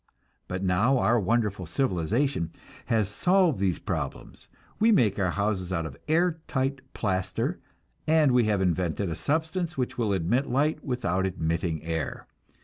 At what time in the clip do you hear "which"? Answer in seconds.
9.77-9.99